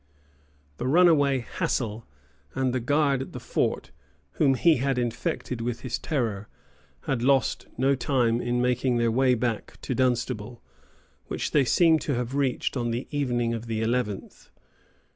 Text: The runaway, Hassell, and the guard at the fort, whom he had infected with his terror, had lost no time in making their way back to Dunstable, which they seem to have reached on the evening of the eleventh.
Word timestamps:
The 0.77 0.87
runaway, 0.87 1.41
Hassell, 1.57 2.07
and 2.55 2.73
the 2.73 2.79
guard 2.79 3.21
at 3.21 3.33
the 3.33 3.39
fort, 3.39 3.91
whom 4.41 4.55
he 4.55 4.77
had 4.77 4.97
infected 4.97 5.61
with 5.61 5.81
his 5.81 5.99
terror, 5.99 6.47
had 7.01 7.21
lost 7.21 7.67
no 7.77 7.93
time 7.93 8.41
in 8.41 8.59
making 8.59 8.97
their 8.97 9.11
way 9.11 9.35
back 9.35 9.79
to 9.81 9.93
Dunstable, 9.93 10.63
which 11.27 11.51
they 11.51 11.65
seem 11.65 11.99
to 11.99 12.15
have 12.15 12.33
reached 12.33 12.75
on 12.75 12.89
the 12.89 13.07
evening 13.11 13.53
of 13.53 13.67
the 13.67 13.81
eleventh. 13.83 14.49